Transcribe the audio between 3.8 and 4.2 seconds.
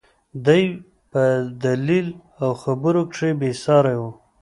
و.